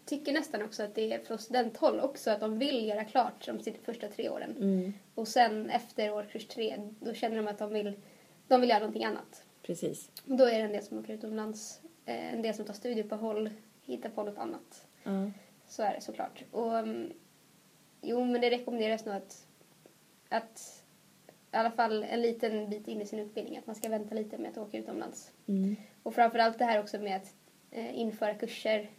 tycker 0.05 0.33
nästan 0.33 0.61
också 0.61 0.83
att 0.83 0.95
det 0.95 1.13
är 1.13 1.19
från 1.19 1.37
studenthåll 1.39 1.99
också 1.99 2.31
att 2.31 2.39
de 2.39 2.59
vill 2.59 2.87
göra 2.87 3.03
klart 3.03 3.45
de 3.45 3.73
första 3.85 4.07
tre 4.07 4.29
åren. 4.29 4.55
Mm, 4.59 4.93
Och 5.15 5.27
sen 5.27 5.69
efter 5.69 6.13
årskurs 6.13 6.47
tre, 6.47 6.75
då 6.99 7.13
känner 7.13 7.35
de 7.37 7.47
att 7.47 7.57
de 7.57 7.73
vill, 7.73 7.93
de 8.47 8.61
vill 8.61 8.69
göra 8.69 8.79
någonting 8.79 9.05
annat. 9.05 9.43
precis. 9.61 10.09
Och 10.29 10.37
då 10.37 10.43
är 10.45 10.51
det 10.59 10.65
en 10.65 10.71
del 10.71 10.83
som 10.83 10.99
åker 10.99 11.13
utomlands, 11.13 11.79
eh, 12.05 12.33
en 12.33 12.41
del 12.41 12.53
som 12.53 12.65
tar 12.65 12.73
studieuppehåll, 12.73 13.49
hittar 13.85 14.09
på 14.09 14.23
något 14.23 14.37
annat. 14.37 14.87
Ja. 15.03 15.31
Så 15.67 15.83
är 15.83 15.93
det 15.95 16.01
såklart. 16.01 16.43
Och, 16.51 16.73
um, 16.73 17.13
jo, 18.01 18.25
men 18.25 18.41
det 18.41 18.49
rekommenderas 18.49 19.05
nog 19.05 19.15
att, 19.15 19.45
att 20.37 20.83
i 21.53 21.57
alla 21.57 21.71
fall 21.71 22.03
en 22.03 22.21
liten 22.21 22.69
bit 22.69 22.87
in 22.87 23.01
i 23.01 23.05
sin 23.05 23.19
utbildning 23.19 23.57
att 23.57 23.67
man 23.67 23.75
ska 23.75 23.89
vänta 23.89 24.15
lite 24.15 24.37
med 24.37 24.51
att 24.51 24.57
åka 24.57 24.77
utomlands. 24.77 25.31
Mm. 25.47 25.75
Och 26.03 26.15
framförallt 26.15 26.59
det 26.59 26.65
här 26.65 26.79
också 26.79 26.99
med 26.99 27.15
att 27.15 27.33
eh, 27.71 27.99
införa 27.99 28.33
kurser 28.33 28.89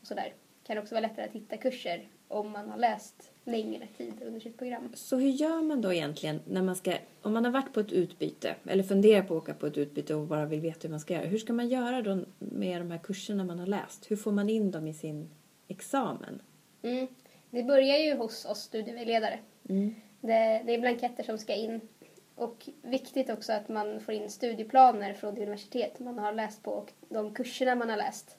och 0.00 0.06
sådär. 0.06 0.34
Kan 0.64 0.78
också 0.78 0.94
vara 0.94 1.06
lättare 1.06 1.24
att 1.26 1.32
hitta 1.32 1.56
kurser 1.56 2.08
om 2.28 2.50
man 2.50 2.68
har 2.68 2.78
läst 2.78 3.32
längre 3.44 3.88
tid 3.96 4.22
under 4.22 4.40
sitt 4.40 4.58
program. 4.58 4.92
Så 4.94 5.16
hur 5.16 5.30
gör 5.30 5.62
man 5.62 5.80
då 5.80 5.92
egentligen 5.92 6.40
när 6.46 6.62
man 6.62 6.76
ska, 6.76 6.94
om 7.22 7.32
man 7.32 7.44
har 7.44 7.52
varit 7.52 7.72
på 7.72 7.80
ett 7.80 7.92
utbyte 7.92 8.54
eller 8.64 8.82
funderar 8.82 9.22
på 9.22 9.36
att 9.36 9.42
åka 9.42 9.54
på 9.54 9.66
ett 9.66 9.78
utbyte 9.78 10.14
och 10.14 10.26
bara 10.26 10.46
vill 10.46 10.60
veta 10.60 10.78
hur 10.82 10.90
man 10.90 11.00
ska 11.00 11.14
göra. 11.14 11.26
Hur 11.26 11.38
ska 11.38 11.52
man 11.52 11.68
göra 11.68 12.02
då 12.02 12.24
med 12.38 12.80
de 12.80 12.90
här 12.90 12.98
kurserna 12.98 13.44
man 13.44 13.58
har 13.58 13.66
läst? 13.66 14.10
Hur 14.10 14.16
får 14.16 14.32
man 14.32 14.48
in 14.48 14.70
dem 14.70 14.86
i 14.86 14.94
sin 14.94 15.30
examen? 15.68 16.42
Mm. 16.82 17.06
Det 17.50 17.62
börjar 17.62 17.98
ju 17.98 18.14
hos 18.14 18.44
oss 18.44 18.58
studievägledare. 18.58 19.38
Mm. 19.68 19.94
Det, 20.26 20.62
det 20.66 20.74
är 20.74 20.80
blanketter 20.80 21.22
som 21.22 21.38
ska 21.38 21.54
in. 21.54 21.80
Och 22.34 22.68
viktigt 22.82 23.30
också 23.30 23.52
att 23.52 23.68
man 23.68 24.00
får 24.00 24.14
in 24.14 24.30
studieplaner 24.30 25.14
från 25.14 25.34
det 25.34 25.42
universitet 25.42 26.00
man 26.00 26.18
har 26.18 26.32
läst 26.32 26.62
på 26.62 26.70
och 26.70 26.92
de 27.08 27.34
kurserna 27.34 27.74
man 27.74 27.90
har 27.90 27.96
läst. 27.96 28.36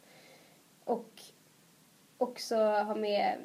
Och 0.83 1.21
också 2.17 2.55
ha 2.57 2.95
med 2.95 3.37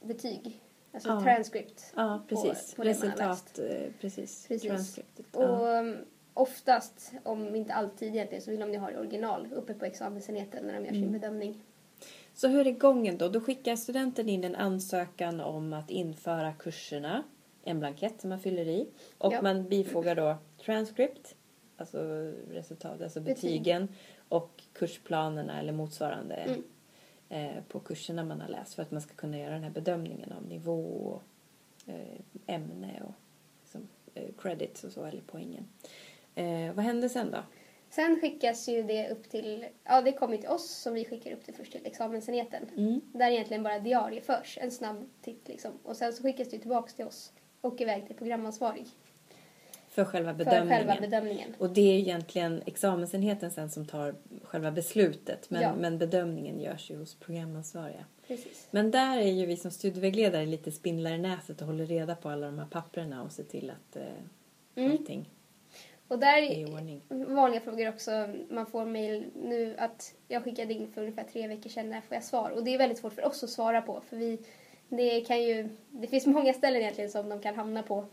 betyg, 0.00 0.60
alltså 0.92 1.08
Ja. 1.08 1.20
transcript. 1.20 1.92
Ja, 1.96 2.22
precis. 2.28 2.74
på 2.74 2.82
har 2.82 2.86
Resultat, 2.86 3.58
eh, 3.58 3.90
precis. 4.00 4.46
Precis. 4.48 4.68
Transcriptet. 4.68 5.36
Och 5.36 5.42
Ja. 5.42 5.78
um, 5.80 5.96
oftast, 6.34 7.12
om 7.22 7.54
inte 7.56 7.74
alltid 7.74 8.08
egentligen, 8.08 8.42
så 8.42 8.50
vill 8.50 8.60
de 8.60 8.72
ju 8.72 8.78
ha 8.78 8.90
det 8.90 8.98
original 8.98 9.48
uppe 9.52 9.74
på 9.74 9.84
examensenheten 9.84 10.66
när 10.66 10.74
de 10.74 10.84
gör 10.84 10.92
sin 10.92 11.02
Mm. 11.02 11.12
bedömning. 11.12 11.62
Så 12.34 12.48
hur 12.48 12.66
är 12.66 12.70
gången 12.70 13.18
då? 13.18 13.28
Då 13.28 13.40
skickar 13.40 13.76
studenten 13.76 14.28
in 14.28 14.44
en 14.44 14.54
ansökan 14.56 15.40
om 15.40 15.72
att 15.72 15.90
införa 15.90 16.52
kurserna, 16.52 17.22
en 17.66 17.78
blankett 17.80 18.20
som 18.20 18.30
man 18.30 18.40
fyller 18.40 18.68
i 18.68 18.88
och 19.18 19.32
Ja. 19.32 19.42
man 19.42 19.68
bifogar 19.68 20.14
då 20.14 20.36
transcript, 20.64 21.34
alltså 21.76 21.98
resultat, 22.50 23.02
alltså 23.02 23.20
Betyg. 23.20 23.34
betygen 23.34 23.88
och 24.28 24.62
kursplanerna 24.72 25.60
eller 25.60 25.72
motsvarande 25.72 26.34
Mm. 26.34 26.62
eh, 27.56 27.62
på 27.68 27.80
kurserna 27.80 28.24
man 28.24 28.40
har 28.40 28.48
läst 28.48 28.74
för 28.74 28.82
att 28.82 28.90
man 28.90 29.00
ska 29.00 29.14
kunna 29.14 29.38
göra 29.38 29.50
den 29.54 29.62
här 29.62 29.70
bedömningen 29.70 30.32
av 30.32 30.46
nivå 30.46 30.80
och 30.82 31.22
eh, 31.92 32.20
ämne 32.46 33.02
och 33.08 33.14
liksom, 33.62 33.88
eh, 34.14 34.28
credits 34.38 34.84
och 34.84 34.92
så, 34.92 35.04
eller 35.04 35.22
poängen. 35.26 35.68
Vad 36.74 36.84
händer 36.84 37.08
sen 37.08 37.30
då? 37.30 37.38
Sen 37.90 38.20
skickas 38.20 38.68
ju 38.68 38.82
det 38.82 39.08
upp 39.10 39.30
till, 39.30 39.66
ja 39.84 40.02
det 40.02 40.12
kommer 40.12 40.36
till 40.36 40.48
oss 40.48 40.70
som 40.70 40.94
vi 40.94 41.04
skickar 41.04 41.32
upp 41.32 41.46
det 41.46 41.52
först 41.52 41.72
till 41.72 41.86
examensenheten. 41.86 42.68
Mm. 42.76 43.00
Där 43.12 43.30
egentligen 43.30 43.62
bara 43.62 43.78
diarieförs, 43.78 44.58
en 44.60 44.70
snabb 44.70 45.08
titt 45.22 45.48
liksom. 45.48 45.72
Och 45.82 45.96
sen 45.96 46.12
så 46.12 46.22
skickas 46.22 46.48
det 46.50 46.58
tillbaks 46.58 46.94
till 46.94 47.04
oss 47.06 47.32
och 47.66 47.80
iväg 47.80 48.06
till 48.06 48.16
programansvarig 48.16 48.86
För 49.88 50.04
själva 50.04 50.30
för 50.30 50.38
bedömningen. 50.44 50.68
själva 50.68 51.00
bedömningen. 51.00 51.54
Och 51.58 51.70
det 51.70 51.80
är 51.80 51.98
egentligen 51.98 52.62
examensenheten 52.66 53.50
sen 53.50 53.70
som 53.70 53.86
tar 53.86 54.14
själva 54.42 54.70
beslutet. 54.70 55.50
Men, 55.50 55.62
Ja. 55.62 55.74
men 55.76 55.98
bedömningen 55.98 56.60
görs 56.60 56.90
ju 56.90 56.96
hos 56.96 57.14
programansvariga. 57.14 58.04
Precis. 58.26 58.68
Men 58.70 58.90
där 58.90 59.18
är 59.18 59.32
ju 59.32 59.46
vi 59.46 59.56
som 59.56 59.70
studievägledare 59.70 60.46
lite 60.46 60.72
spindlar 60.72 61.10
i 61.12 61.18
nätet 61.18 61.60
och 61.60 61.66
håller 61.66 61.86
reda 61.86 62.14
på 62.14 62.28
alla 62.28 62.46
de 62.46 62.58
här 62.58 62.66
papperna 62.66 63.22
och 63.22 63.32
ser 63.32 63.44
till 63.44 63.70
att 63.70 63.96
eh, 63.96 64.02
Mm. 64.78 64.92
allting 64.92 65.30
Och 66.08 66.18
där 66.18 66.36
är 66.38 67.34
vanliga 67.34 67.60
frågor 67.60 67.88
också. 67.88 68.10
Man 68.50 68.66
får 68.66 68.84
mejl 68.84 69.24
nu 69.34 69.74
att 69.78 70.14
jag 70.28 70.44
skickade 70.44 70.74
in 70.74 70.92
för 70.92 71.00
ungefär 71.00 71.24
tre 71.24 71.48
veckor 71.48 71.70
sedan, 71.70 71.90
när 71.90 72.00
får 72.00 72.14
jag 72.14 72.24
svar? 72.24 72.50
Och 72.50 72.64
det 72.64 72.74
är 72.74 72.78
väldigt 72.78 72.98
svårt 72.98 73.12
för 73.12 73.24
oss 73.24 73.42
att 73.44 73.50
svara 73.50 73.82
på 73.82 74.00
för 74.08 74.16
vi, 74.16 74.38
det 74.88 75.20
kan 75.20 75.42
ju, 75.42 75.68
det 75.90 76.06
finns 76.06 76.26
många 76.26 76.52
ställen 76.52 76.80
egentligen 76.80 77.10
som 77.10 77.28
de 77.28 77.40
kan 77.40 77.54
hamna 77.54 77.82
på. 77.82 78.04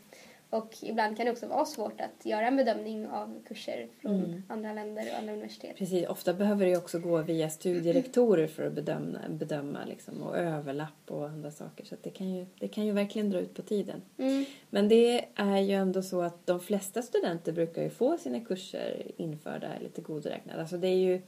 Och 0.53 0.75
ibland 0.81 1.17
kan 1.17 1.25
det 1.25 1.31
också 1.31 1.47
vara 1.47 1.65
svårt 1.65 2.01
att 2.01 2.25
göra 2.25 2.47
en 2.47 2.55
bedömning 2.55 3.07
av 3.07 3.43
kurser 3.47 3.87
från 4.01 4.43
andra 4.47 4.73
länder 4.73 5.07
och 5.11 5.17
andra 5.17 5.33
universitet. 5.33 5.77
Precis, 5.77 6.07
ofta 6.07 6.33
behöver 6.33 6.65
det 6.65 6.77
också 6.77 6.99
gå 6.99 7.21
via 7.21 7.49
studierektorer 7.49 8.47
för 8.47 8.67
att 8.67 8.73
bedöma, 8.73 9.19
bedöma 9.29 9.85
liksom, 9.85 10.21
och 10.21 10.37
överlapp 10.37 11.11
och 11.11 11.29
andra 11.29 11.51
saker. 11.51 11.85
Så 11.85 11.95
det, 12.01 12.09
kan 12.09 12.33
ju, 12.33 12.45
det 12.59 12.67
kan 12.67 12.85
ju 12.85 12.91
verkligen 12.91 13.29
dra 13.29 13.39
ut 13.39 13.53
på 13.53 13.61
tiden. 13.61 14.01
Mm. 14.17 14.45
Men 14.69 14.89
det 14.89 15.25
är 15.35 15.57
ju 15.57 15.73
ändå 15.73 16.01
så 16.01 16.21
att 16.21 16.45
de 16.45 16.59
flesta 16.59 17.01
studenter 17.01 17.51
brukar 17.51 17.83
ju 17.83 17.89
få 17.89 18.17
sina 18.17 18.39
kurser 18.39 19.11
införda 19.17 19.67
eller 19.73 19.89
tillgodoräknade. 19.89 20.61
Alltså 20.61 20.77
det 20.77 20.87
är 20.87 20.97
ju 20.97 21.21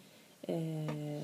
eh, 0.47 1.23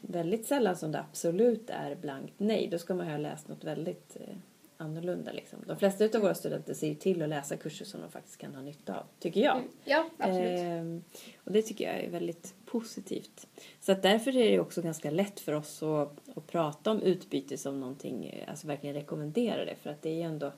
väldigt 0.00 0.46
sällan 0.46 0.76
som 0.76 0.92
det 0.92 1.00
absolut 1.00 1.70
är 1.70 1.94
blankt 1.94 2.34
nej. 2.38 2.68
Då 2.70 2.78
ska 2.78 2.94
man 2.94 3.06
ju 3.06 3.12
ha 3.12 3.18
läst 3.18 3.48
något 3.48 3.64
väldigt 3.64 4.16
eh, 4.20 4.36
annorlunda. 4.76 5.32
Liksom. 5.32 5.58
De 5.66 5.76
flesta 5.76 6.04
av 6.04 6.22
våra 6.22 6.34
studenter 6.34 6.74
ser 6.74 6.88
ju 6.88 6.94
till 6.94 7.22
att 7.22 7.28
läsa 7.28 7.56
kurser 7.56 7.84
som 7.84 8.00
de 8.00 8.10
faktiskt 8.10 8.36
kan 8.36 8.54
ha 8.54 8.62
nytta 8.62 8.98
av, 8.98 9.04
tycker 9.18 9.40
jag. 9.40 9.56
Mm. 9.56 9.68
Ja, 9.84 10.08
absolut. 10.18 10.58
Ehm, 10.58 11.02
och 11.44 11.52
det 11.52 11.62
tycker 11.62 11.84
jag 11.84 12.04
är 12.04 12.10
väldigt 12.10 12.54
positivt. 12.64 13.46
Så 13.80 13.92
att 13.92 14.02
därför 14.02 14.36
är 14.36 14.50
det 14.50 14.60
också 14.60 14.82
ganska 14.82 15.10
lätt 15.10 15.40
för 15.40 15.52
oss 15.52 15.82
att, 15.82 16.38
att 16.38 16.46
prata 16.46 16.90
om 16.90 17.02
utbyte 17.02 17.58
som 17.58 17.80
någonting, 17.80 18.44
alltså 18.48 18.66
verkligen 18.66 18.96
rekommendera 18.96 19.64
det. 19.64 19.74
För 19.74 19.90
att 19.90 20.02
det 20.02 20.10
är 20.10 20.14
ju 20.14 20.22
ändå, 20.22 20.52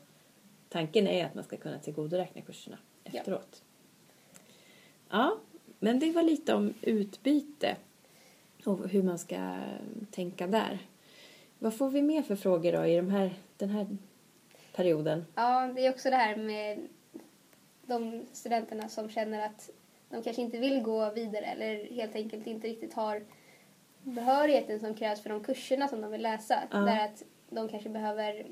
tanken 0.69 1.07
är 1.07 1.27
att 1.27 1.35
man 1.35 1.45
ska 1.45 1.57
kunna 1.57 1.79
tillgodoräkna 1.79 2.41
kurserna 2.41 2.79
efteråt. 3.05 3.63
Ja, 5.11 5.39
men 5.79 5.99
det 5.99 6.13
var 6.13 6.23
lite 6.23 6.55
om 6.55 6.75
utbyte 6.83 7.77
och 8.65 8.89
hur 8.89 9.03
man 9.03 9.19
ska 9.19 9.59
tänka 10.11 10.47
där. 10.47 10.79
Vad 11.59 11.75
får 11.75 11.91
vi 11.91 12.03
mer 12.03 12.23
för 12.23 12.37
frågor 12.37 12.73
då 12.73 12.87
i 12.87 12.97
de 12.97 13.11
här, 13.11 13.35
den 13.57 13.71
här 13.71 13.87
perioden? 14.75 15.27
Ja, 15.35 15.73
det 15.75 15.87
är 15.87 15.91
också 15.91 16.11
det 16.11 16.17
här 16.17 16.37
med 16.37 16.89
de 17.87 18.27
studenterna 18.33 18.89
som 18.89 19.11
känner 19.11 19.47
att 19.47 19.71
de 20.09 20.23
kanske 20.23 20.43
inte 20.43 20.59
vill 20.59 20.83
gå 20.83 21.11
vidare 21.11 21.45
eller 21.45 21.95
helt 21.95 22.15
enkelt 22.15 22.47
inte 22.47 22.69
riktigt 22.69 22.95
har 22.95 23.25
behörigheten 24.03 24.81
som 24.81 24.95
krävs 24.95 25.23
för 25.23 25.31
de 25.31 25.45
kurserna 25.45 25.89
som 25.89 26.01
de 26.01 26.11
vill 26.11 26.23
läsa. 26.23 26.63
Ja. 26.71 26.79
Där 26.79 27.05
att 27.05 27.23
de 27.51 27.69
kanske 27.69 27.89
behöver, 27.89 28.47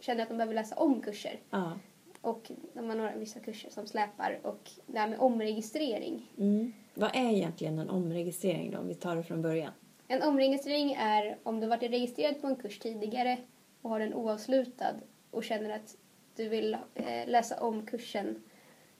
känner 0.00 0.22
att 0.22 0.28
de 0.28 0.36
behöver 0.36 0.54
läsa 0.54 0.76
om 0.76 1.00
kurser. 1.00 1.40
Ja. 1.50 1.78
Och 2.20 2.50
de 2.72 2.88
har 2.88 2.96
några 2.96 3.16
vissa 3.16 3.40
kurser 3.40 3.70
som 3.70 3.86
släpar 3.86 4.38
och 4.42 4.70
det 4.86 4.98
här 4.98 5.08
med 5.08 5.18
omregistrering. 5.18 6.32
Mm. 6.38 6.72
Vad 6.98 7.10
är 7.16 7.30
egentligen 7.30 7.78
en 7.78 7.90
omregistrering 7.90 8.70
då, 8.70 8.78
om 8.78 8.88
vi 8.88 8.94
tar 8.94 9.16
det 9.16 9.22
från 9.22 9.42
början? 9.42 9.72
En 10.08 10.22
omregistrering 10.22 10.92
är 10.92 11.38
om 11.42 11.60
du 11.60 11.66
varit 11.66 11.90
registrerad 11.90 12.40
på 12.40 12.46
en 12.46 12.56
kurs 12.56 12.78
tidigare 12.78 13.38
och 13.82 13.90
har 13.90 14.00
den 14.00 14.14
oavslutad 14.14 14.94
och 15.30 15.44
känner 15.44 15.70
att 15.70 15.96
du 16.36 16.48
vill 16.48 16.76
eh, 16.94 17.28
läsa 17.28 17.60
om 17.60 17.86
kursen 17.86 18.42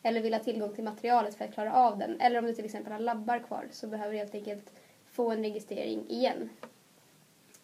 eller 0.03 0.21
vill 0.21 0.35
ha 0.35 0.41
tillgång 0.41 0.75
till 0.75 0.85
materialet 0.85 1.35
för 1.35 1.45
att 1.45 1.55
klara 1.55 1.75
av 1.75 1.99
den. 1.99 2.21
Eller 2.21 2.39
om 2.39 2.45
du 2.45 2.55
till 2.55 2.65
exempel 2.65 2.93
har 2.93 3.01
labbar 3.01 3.39
kvar 3.39 3.69
så 3.71 3.87
behöver 3.87 4.13
du 4.13 4.19
helt 4.19 4.35
enkelt 4.35 4.73
få 5.07 5.31
en 5.31 5.43
registrering 5.43 6.05
igen. 6.09 6.51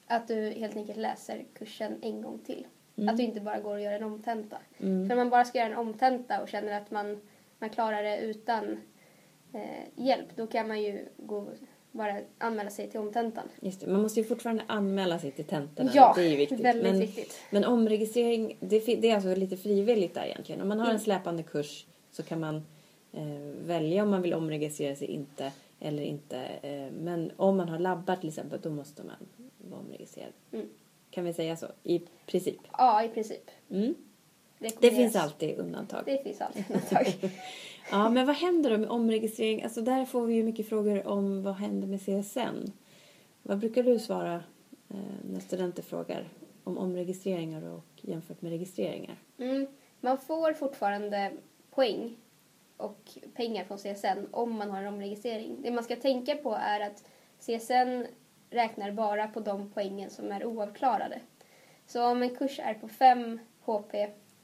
Att 0.07 0.29
du 0.29 0.51
helt 0.51 0.77
enkelt 0.77 0.99
läser 0.99 1.45
kursen 1.55 1.99
en 2.03 2.23
gång 2.23 2.39
till. 2.39 2.67
Att 3.09 3.17
du 3.17 3.23
inte 3.23 3.41
bara 3.41 3.61
går 3.61 3.75
och 3.75 3.81
gör 3.81 3.93
en 3.93 4.03
omtenta. 4.03 4.57
Mm. 4.81 5.09
För 5.09 5.15
om 5.15 5.19
man 5.19 5.31
bara 5.31 5.45
ska 5.45 5.59
göra 5.59 5.69
en 5.69 5.79
omtenta 5.79 6.43
och 6.43 6.49
känner 6.49 6.81
att 6.81 6.91
man, 6.91 7.21
man 7.59 7.71
klarar 7.71 8.03
det 8.03 8.19
utan 8.19 8.81
eh, 9.55 10.05
hjälp, 10.07 10.27
då 10.37 10.47
kan 10.47 10.69
man 10.69 10.83
ju 10.83 11.09
gå, 11.17 11.49
bara 11.93 12.21
anmäla 12.39 12.71
sig 12.71 12.91
till 12.91 13.01
omtentan. 13.01 13.49
Just 13.61 13.81
det, 13.81 13.87
man 13.87 14.03
måste 14.03 14.21
ju 14.21 14.27
fortfarande 14.27 14.63
anmäla 14.67 15.19
sig 15.19 15.31
till 15.31 15.45
tentorna. 15.45 15.91
Ja, 15.95 16.13
det 16.17 16.23
är 16.25 16.29
ju 16.31 16.37
viktigt. 16.37 16.61
väldigt 16.61 16.93
men, 16.93 17.01
viktigt. 17.01 17.39
Men 17.51 17.65
omregistrering, 17.65 18.57
det, 18.61 18.79
det 18.79 19.11
är 19.11 19.15
alltså 19.15 19.35
lite 19.35 19.57
frivilligt 19.57 20.15
där 20.15 20.25
egentligen. 20.25 20.61
Om 20.63 20.69
man 20.69 20.79
har 20.79 20.87
en 20.87 20.91
Mm. 20.91 21.03
släpande 21.03 21.43
kurs 21.43 21.87
så 22.11 22.23
kan 22.23 22.41
man 22.41 22.57
eh, 23.13 23.23
välja 23.67 24.03
om 24.03 24.11
man 24.11 24.23
vill 24.23 24.35
omregistrera 24.35 24.97
sig 24.97 25.07
inte 25.09 25.53
eller 25.81 26.03
inte. 26.03 26.39
Eh, 26.63 26.93
men 27.01 27.33
om 27.37 27.57
man 27.57 27.69
har 27.69 27.79
labbar 27.79 28.17
till 28.17 28.29
exempel, 28.29 28.61
då 28.63 28.71
måste 28.71 29.03
man 29.03 29.17
vara 29.59 29.81
omregistrerad. 29.81 30.33
Mm. 30.53 30.69
Kan 31.11 31.25
vi 31.25 31.33
säga 31.33 31.57
så? 31.57 31.67
I 31.83 32.03
princip. 32.27 32.57
Ja, 32.73 33.05
i 33.05 33.09
princip. 33.09 33.51
Mm. 33.71 33.95
Det 34.81 34.91
finns 34.91 35.17
alltid 35.17 35.59
undantag. 35.59 36.03
Det 36.07 36.23
finns 36.23 36.41
alltid 36.41 36.65
undantag. 36.71 37.07
Ja, 37.91 38.09
men 38.09 38.27
vad 38.27 38.37
händer 38.37 38.71
då 38.71 38.79
med 38.79 38.89
omregistrering? 38.89 39.63
Alltså 39.63 39.83
där 39.83 40.05
får 40.05 40.27
vi 40.27 40.35
ju 40.35 40.43
mycket 40.43 40.69
frågor 40.69 41.07
om 41.07 41.43
vad 41.43 41.55
händer 41.55 41.89
med 41.89 42.01
CSN. 42.01 42.73
Vad 43.43 43.59
brukar 43.59 43.83
du 43.83 43.99
svara 43.99 44.35
eh, 44.89 44.97
när 45.23 45.41
studenter 45.41 45.83
frågar 45.83 46.29
om 46.65 46.79
omregistreringar 46.79 47.69
och 47.69 47.85
jämfört 48.01 48.43
med 48.43 48.53
registreringar? 48.53 49.17
Mm. 49.39 49.67
Man 50.01 50.19
får 50.19 50.53
fortfarande 50.53 51.33
poäng 51.71 52.17
och 52.77 53.11
pengar 53.35 53.65
från 53.65 53.79
CSN 53.79 54.27
om 54.31 54.53
man 54.53 54.71
har 54.71 54.83
en 54.83 54.95
omregistrering. 54.95 55.57
Det 55.63 55.71
man 55.71 55.85
ska 55.85 55.97
tänka 55.97 56.37
på 56.37 56.55
är 56.55 56.81
att 56.81 57.05
CSN 57.39 58.07
räknar 58.51 58.93
bara 58.93 59.29
på 59.29 59.41
de 59.41 59.71
poängen 59.71 60.11
som 60.11 60.33
är 60.33 60.45
oavklarade. 60.45 61.21
Så 61.87 62.07
om 62.07 62.23
en 62.23 62.37
kurs 62.37 62.59
är 62.59 62.75
på 62.75 62.89
5 62.89 63.39
HP 63.65 63.95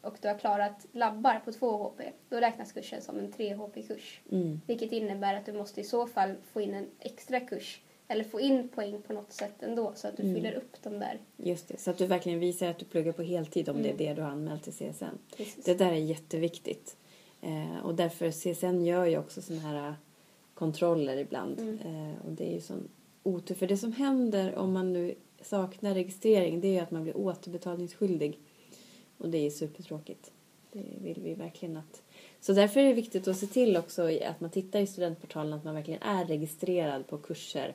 och 0.03 0.17
du 0.23 0.29
har 0.29 0.39
klarat 0.39 0.87
labbar 0.93 1.41
på 1.45 1.53
2 1.53 1.77
HP, 1.77 2.01
då 2.29 2.37
räknas 2.37 2.73
kursen 2.73 3.03
som 3.03 3.19
en 3.19 3.33
3 3.33 3.55
HP-kurs. 3.55 4.21
Mm. 4.33 4.61
Vilket 4.67 4.93
innebär 4.93 5.35
att 5.35 5.47
du 5.47 5.53
måste 5.53 5.81
i 5.81 5.85
så 5.85 6.07
fall 6.07 6.35
få 6.53 6.61
in 6.61 6.75
en 6.75 6.87
extra 7.01 7.41
kurs 7.41 7.81
eller 8.09 8.25
få 8.25 8.41
in 8.41 8.69
poäng 8.69 9.03
på 9.03 9.13
något 9.13 9.33
sätt 9.33 9.63
ändå 9.63 9.93
så 9.95 10.09
att 10.09 10.17
du 10.17 10.23
Mm. 10.23 10.35
fyller 10.35 10.53
upp 10.55 10.83
de 10.83 10.99
där. 10.99 11.19
Just 11.37 11.69
det, 11.69 11.81
så 11.81 11.91
att 11.91 11.99
du 11.99 12.07
verkligen 12.07 12.39
visar 12.41 12.67
att 12.67 12.79
du 12.79 12.85
pluggar 12.85 13.13
på 13.13 13.23
heltid 13.23 13.69
om 13.69 13.83
det 13.83 13.91
är 13.91 13.97
det 13.97 14.15
du 14.15 14.23
har 14.23 14.31
anmält 14.31 14.63
till 14.63 14.73
CSN. 14.73 15.05
Precis. 15.37 15.65
Det 15.65 15.75
där 15.75 15.91
är 15.93 15.97
jätteviktigt. 15.97 16.97
Eh, 17.41 17.85
och 17.85 17.95
därför 17.95 18.31
CSN 18.31 18.85
gör 18.85 19.05
ju 19.07 19.19
också 19.19 19.43
sådana 19.43 19.63
här 19.63 19.95
kontroller 20.55 21.17
ibland. 21.17 21.61
Mm. 21.61 21.79
Eh, 21.79 22.27
och 22.27 22.33
det 22.33 22.51
är 22.51 22.55
ju 22.55 22.61
sån 22.61 22.89
otur. 23.23 23.55
För 23.55 23.67
det 23.67 23.77
som 23.77 23.93
händer 23.93 24.57
om 24.57 24.73
man 24.73 24.93
nu 24.93 25.15
saknar 25.43 25.95
registrering 25.95 26.61
det 26.61 26.69
är 26.69 26.73
ju 26.73 26.79
att 26.79 26.91
man 26.91 27.03
blir 27.03 27.17
återbetalningsskyldig. 27.17 28.39
Och 29.19 29.29
det 29.29 29.47
är 29.47 29.51
supertråkigt. 29.51 30.33
Det 30.73 30.85
vill 31.01 31.21
vi 31.23 31.35
verkligen 31.35 31.77
att... 31.77 32.03
Så 32.41 32.53
därför 32.53 32.81
är 32.81 32.85
det 32.85 32.93
viktigt 32.93 33.29
att 33.29 33.37
se 33.37 33.47
till 33.47 33.77
också 33.77 34.03
att 34.25 34.41
man 34.41 34.51
tittar 34.51 34.81
i 34.81 34.87
studentportalen 34.87 35.53
att 35.53 35.65
man 35.65 35.75
verkligen 35.75 36.03
är 36.03 36.25
registrerad 36.25 37.07
på 37.07 37.19
kurser 37.19 37.75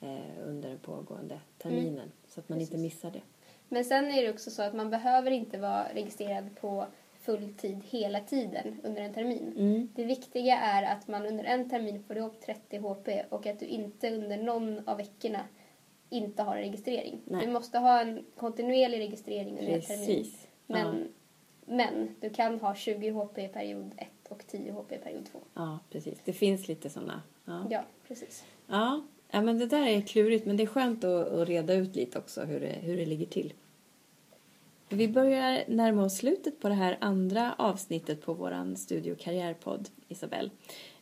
eh, 0.00 0.46
under 0.46 0.68
den 0.68 0.78
pågående 0.78 1.40
terminen. 1.58 2.12
Så 2.28 2.40
att 2.40 2.48
man 2.48 2.60
inte 2.60 2.74
Mm. 2.74 2.84
Precis. 2.84 3.02
missar 3.02 3.10
det. 3.10 3.22
Men 3.68 3.84
sen 3.84 4.04
är 4.04 4.22
det 4.22 4.30
också 4.30 4.50
så 4.50 4.62
att 4.62 4.74
man 4.74 4.90
behöver 4.90 5.30
inte 5.30 5.58
vara 5.58 5.84
registrerad 5.94 6.56
på 6.60 6.86
full 7.20 7.54
tid 7.54 7.80
hela 7.90 8.20
tiden 8.20 8.80
under 8.84 9.02
en 9.02 9.14
termin. 9.14 9.54
Mm. 9.56 9.88
Det 9.94 10.04
viktiga 10.04 10.56
är 10.58 10.96
att 10.96 11.08
man 11.08 11.26
under 11.26 11.44
en 11.44 11.70
termin 11.70 12.02
får 12.02 12.16
ihop 12.16 12.40
30 12.40 12.78
HP 12.78 13.08
och 13.28 13.46
att 13.46 13.58
du 13.60 13.66
inte 13.66 14.10
under 14.10 14.36
någon 14.36 14.88
av 14.88 14.96
veckorna 14.96 15.44
inte 16.10 16.42
har 16.42 16.56
en 16.56 16.62
registrering. 16.62 17.20
Nej. 17.24 17.46
Du 17.46 17.52
måste 17.52 17.78
ha 17.78 18.00
en 18.00 18.24
kontinuerlig 18.36 19.00
registrering 19.00 19.58
under 19.58 19.72
en 19.72 19.82
termin. 19.82 20.06
Men, 20.70 20.98
Ja. 21.66 21.74
men 21.74 22.14
du 22.20 22.30
kan 22.30 22.60
ha 22.60 22.74
20 22.74 23.10
HP 23.10 23.38
i 23.38 23.48
period 23.48 23.94
1 23.96 24.08
och 24.28 24.46
10 24.46 24.72
HP 24.72 24.92
i 24.92 24.98
period 24.98 25.26
2. 25.32 25.38
Ja, 25.54 25.78
precis. 25.90 26.18
Det 26.24 26.32
finns 26.32 26.68
lite 26.68 26.90
sådana. 26.90 27.22
Ja. 27.44 27.66
Ja, 27.70 27.84
precis. 28.08 28.44
Ja. 28.66 29.02
ja, 29.30 29.40
men 29.42 29.58
det 29.58 29.66
där 29.66 29.86
är 29.86 30.00
klurigt 30.00 30.46
men 30.46 30.56
det 30.56 30.62
är 30.62 30.66
skönt 30.66 31.04
att, 31.04 31.28
att 31.28 31.48
reda 31.48 31.74
ut 31.74 31.96
lite 31.96 32.18
också 32.18 32.42
hur 32.44 32.60
det, 32.60 32.72
hur 32.80 32.96
det 32.96 33.06
ligger 33.06 33.26
till. 33.26 33.52
Vi 34.88 35.08
börjar 35.08 35.64
närma 35.68 36.04
oss 36.04 36.16
slutet 36.16 36.60
på 36.60 36.68
det 36.68 36.74
här 36.74 36.96
andra 37.00 37.54
avsnittet 37.58 38.22
på 38.22 38.34
våran 38.34 38.76
Studio 38.76 39.14
Karriärpodd, 39.18 39.88
Isabelle. 40.08 40.50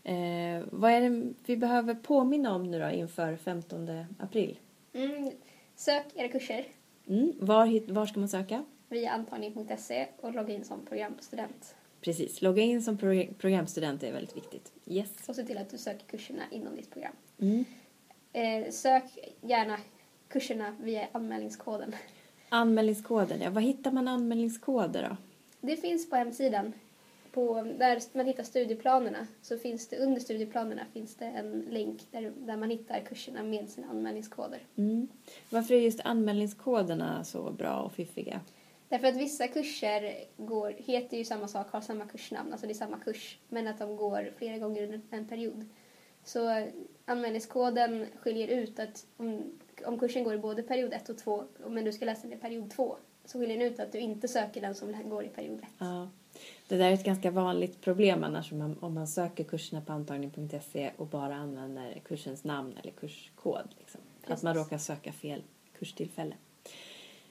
Eh, 0.05 0.65
vad 0.71 0.91
är 0.93 1.01
det 1.01 1.35
vi 1.47 1.57
behöver 1.57 1.95
påminna 1.95 2.55
om 2.55 2.71
nu 2.71 2.79
då 2.81 2.91
inför 2.91 3.37
15 3.37 4.05
april? 4.19 4.59
Mm. 4.93 5.31
Sök 5.75 6.05
era 6.15 6.29
kurser 6.29 6.65
Mm. 7.09 7.33
Var, 7.41 7.93
var 7.93 8.07
ska 8.07 8.21
man 8.21 8.29
söka? 8.29 8.65
Via 8.89 9.11
antagning.se 9.11 10.07
och 10.21 10.35
logga 10.35 10.55
in 10.55 10.65
som 10.65 10.87
programstudent. 10.87 11.75
Precis, 12.01 12.43
logga 12.43 12.63
in 12.63 12.83
som 12.83 12.99
pro- 12.99 13.27
programstudent 13.39 14.03
är 14.03 14.13
väldigt 14.13 14.37
viktigt. 14.37 14.73
Yes. 14.87 15.29
Och 15.29 15.37
se 15.37 15.43
till 15.45 15.59
att 15.59 15.71
du 15.71 15.79
söker 15.79 16.07
kurserna 16.07 16.43
inom 16.51 16.77
ditt 16.77 16.91
program. 16.91 17.13
Mm. 17.41 17.65
Eh, 18.33 18.71
sök 18.71 19.05
gärna 19.41 19.79
kurserna 20.29 20.77
via 20.81 21.07
anmälningskoden. 21.13 21.95
Anmälningskoden, 22.49 23.41
ja. 23.41 23.51
Var 23.51 23.61
hittar 23.61 23.93
man 23.93 24.09
anmälningskoder 24.09 25.09
då? 25.11 25.17
Det 25.61 25.77
finns 25.77 26.11
på 26.11 26.17
hemsidan. 26.17 26.73
På, 27.33 27.55
där 27.79 28.17
man 28.17 28.27
hittar 28.27 28.43
studieplanerna 28.43 29.27
så 29.43 29.59
finns 29.59 29.89
det 29.89 29.97
under 29.99 30.21
studieplanerna 30.21 30.83
finns 30.93 31.15
det 31.15 31.25
en 31.25 31.61
länk 31.71 32.03
där, 32.11 32.33
där 32.37 32.57
man 32.57 32.71
hittar 32.71 33.01
kurserna 33.01 33.43
med 33.43 33.69
sina 33.69 33.87
anmälningskoder. 33.87 34.59
Mm. 34.77 35.09
Varför 35.51 35.75
är 35.75 35.79
just 35.81 36.01
anmälningskoderna 36.05 37.25
så 37.25 37.51
bra 37.51 37.81
och 37.81 37.93
fiffiga? 37.93 38.41
Därför 38.89 39.07
att 39.07 39.17
vissa 39.17 39.49
kurser 39.49 40.25
går, 40.37 40.75
heter 40.79 41.17
ju 41.17 41.25
samma 41.25 41.49
sak, 41.49 41.71
har 41.71 41.81
samma 41.81 42.07
kursnamn, 42.07 42.53
alltså 42.53 42.67
det 42.67 42.73
är 42.73 42.75
samma 42.75 42.99
kurs, 42.99 43.39
men 43.49 43.69
att 43.69 43.79
de 43.79 43.97
går 43.97 44.33
flera 44.39 44.59
gånger 44.59 44.83
under 44.83 45.01
en 45.11 45.29
period. 45.29 45.69
Så 46.25 46.67
anmälningskoden 47.05 48.07
skiljer 48.21 48.49
ut 48.49 48.79
att 48.79 49.07
om, 49.17 49.59
om 49.87 49.99
kursen 49.99 50.25
går 50.25 50.35
i 50.35 50.39
både 50.39 50.63
period 50.63 50.93
1 50.93 51.09
och 51.09 51.19
2, 51.19 51.45
men 51.67 51.85
du 51.85 51.93
ska 51.93 52.05
läsa 52.05 52.23
den 52.23 52.39
i 52.39 52.41
period 52.41 52.71
2, 52.71 52.97
så 53.25 53.39
skiljer 53.39 53.59
den 53.59 53.67
ut 53.67 53.81
att 53.81 53.93
du 53.93 53.99
inte 53.99 54.29
söker 54.29 54.61
den 54.61 54.75
som 54.75 55.11
går 55.11 55.25
i 55.25 55.29
period 55.29 55.59
1. 55.59 55.69
Ja. 55.79 56.09
Det 56.69 56.77
där 56.77 56.89
är 56.89 56.93
ett 56.95 57.05
ganska 57.05 57.31
vanligt 57.31 57.81
problem 57.81 58.25
annars 58.25 58.53
om 58.53 58.59
man, 58.59 58.79
om 58.81 58.95
man 58.95 59.09
söker 59.09 59.45
kurserna 59.45 59.81
på 59.81 59.93
antagning.se 59.93 60.91
och 60.97 61.07
bara 61.07 61.35
använder 61.35 62.01
kursens 62.05 62.45
namn 62.45 62.77
eller 62.83 62.93
kurskod. 62.93 63.69
Liksom. 63.79 64.01
Att 64.27 64.43
man 64.43 64.55
råkar 64.55 64.79
söka 64.79 65.13
fel 65.13 65.43
kurstillfälle. 65.79 66.35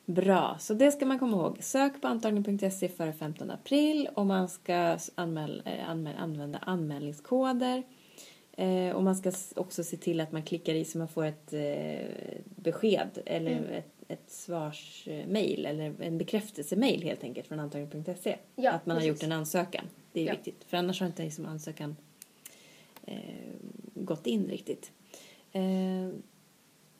Bra, 0.10 0.58
så 0.60 0.74
det 0.74 0.92
ska 0.92 1.06
man 1.06 1.20
komma 1.20 1.38
ihåg. 1.38 1.58
Sök 1.64 2.02
på 2.02 2.08
antagning.se 2.08 2.90
före 2.90 3.14
15 3.14 3.52
april 3.52 4.10
och 4.14 4.26
man 4.26 4.50
ska 4.50 4.98
anmäl, 5.16 5.62
eh, 5.66 5.90
anmäl, 5.90 6.16
använda 6.18 6.58
anmälningskoder. 6.58 7.84
Eh, 8.52 8.96
och 8.96 9.04
man 9.04 9.16
ska 9.16 9.32
också 9.56 9.84
se 9.84 9.98
till 9.98 10.20
att 10.20 10.32
man 10.32 10.44
klickar 10.44 10.74
i 10.74 10.86
så 10.86 10.98
man 10.98 11.08
får 11.08 11.26
ett 11.26 11.54
eh, 11.54 12.40
besked 12.46 13.20
eller 13.26 13.52
mm. 13.52 13.70
ett, 13.70 13.92
ett 14.08 14.32
svarsmail 14.32 15.66
eller 15.66 15.96
en 16.02 16.18
bekräftelsemail 16.18 17.04
helt 17.04 17.24
enkelt 17.24 17.48
från 17.48 17.60
antagning.se. 17.60 18.38
Ja, 18.56 18.72
att 18.72 18.86
man 18.86 18.98
precis. 18.98 19.10
har 19.10 19.16
gjort 19.16 19.24
en 19.24 19.32
ansökan. 19.32 19.86
Det 20.12 20.22
är 20.22 20.26
ja. 20.26 20.34
viktigt 20.34 20.64
för 20.64 20.78
annars 20.78 21.00
har 21.00 21.08
inte 21.08 21.24
liksom 21.24 21.46
ansökan 21.46 21.96
eh, 23.06 23.18
gått 23.94 24.28
in 24.28 24.48
riktigt. 24.48 24.92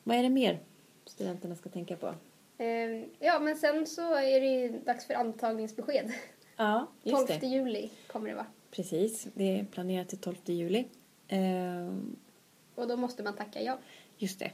Vad 0.04 0.16
är 0.16 0.22
det 0.22 0.30
mer 0.30 0.60
studenterna 1.06 1.56
ska 1.56 1.68
tänka 1.68 1.96
på? 1.96 2.14
Eh, 2.58 3.04
ja, 3.18 3.38
men 3.40 3.56
sen 3.56 3.86
så 3.86 4.14
är 4.14 4.40
det 4.40 4.46
ju 4.46 4.78
dags 4.78 5.06
för 5.06 5.14
antagningsbesked. 5.14 6.12
Ja, 6.56 6.86
just 7.02 7.26
12 7.28 7.40
det. 7.40 7.46
juli 7.46 7.90
kommer 8.06 8.28
det 8.28 8.34
vara. 8.34 8.46
Precis, 8.70 9.28
det 9.34 9.58
är 9.58 9.64
planerat 9.64 10.08
till 10.08 10.18
12 10.18 10.36
juli. 10.44 10.84
Eh, 11.28 11.94
och 12.74 12.88
då 12.88 12.96
måste 12.96 13.22
man 13.22 13.36
tacka 13.36 13.62
ja. 13.62 13.78
Just 14.16 14.38
det. 14.38 14.50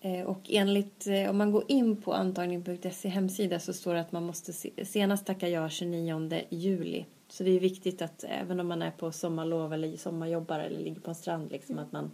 Eh, 0.00 0.26
och 0.26 0.40
enligt, 0.48 1.06
eh, 1.06 1.30
om 1.30 1.38
man 1.38 1.52
går 1.52 1.64
in 1.68 2.02
på 2.02 2.12
antagning.se 2.12 3.08
hemsida 3.08 3.60
så 3.60 3.72
står 3.72 3.94
det 3.94 4.00
att 4.00 4.12
man 4.12 4.22
måste 4.22 4.52
senast 4.84 5.26
tacka 5.26 5.48
ja 5.48 5.68
29 5.68 6.42
juli. 6.48 7.06
Så 7.28 7.44
det 7.44 7.50
är 7.50 7.60
viktigt 7.60 8.02
att 8.02 8.24
även 8.24 8.60
om 8.60 8.66
man 8.66 8.82
är 8.82 8.90
på 8.90 9.12
sommarlov 9.12 9.72
eller 9.72 9.96
sommarjobbar 9.96 10.58
eller 10.58 10.80
ligger 10.80 11.00
på 11.00 11.10
en 11.10 11.14
strand 11.14 11.52
liksom 11.52 11.74
mm. 11.74 11.84
att 11.84 11.92
man 11.92 12.10